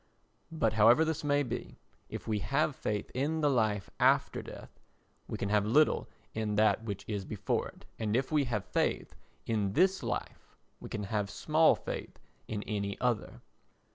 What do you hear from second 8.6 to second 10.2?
faith in this